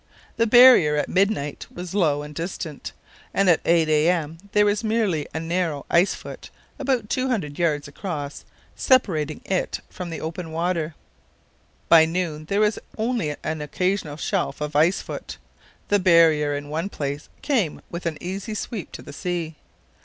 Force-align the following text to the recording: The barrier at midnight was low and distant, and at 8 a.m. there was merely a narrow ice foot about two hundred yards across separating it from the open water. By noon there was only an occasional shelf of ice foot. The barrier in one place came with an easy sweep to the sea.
The 0.37 0.47
barrier 0.47 0.95
at 0.95 1.09
midnight 1.09 1.67
was 1.71 1.93
low 1.93 2.23
and 2.23 2.33
distant, 2.33 2.91
and 3.35 3.47
at 3.47 3.61
8 3.65 3.87
a.m. 3.87 4.39
there 4.51 4.65
was 4.65 4.83
merely 4.83 5.27
a 5.31 5.39
narrow 5.39 5.85
ice 5.91 6.15
foot 6.15 6.49
about 6.79 7.07
two 7.07 7.27
hundred 7.27 7.59
yards 7.59 7.87
across 7.87 8.43
separating 8.75 9.41
it 9.45 9.79
from 9.91 10.09
the 10.09 10.19
open 10.19 10.51
water. 10.51 10.95
By 11.87 12.05
noon 12.05 12.45
there 12.45 12.61
was 12.61 12.79
only 12.97 13.35
an 13.43 13.61
occasional 13.61 14.17
shelf 14.17 14.59
of 14.59 14.75
ice 14.75 15.03
foot. 15.03 15.37
The 15.89 15.99
barrier 15.99 16.55
in 16.55 16.69
one 16.69 16.89
place 16.89 17.29
came 17.43 17.79
with 17.91 18.07
an 18.07 18.17
easy 18.19 18.55
sweep 18.55 18.91
to 18.93 19.03
the 19.03 19.13
sea. 19.13 19.53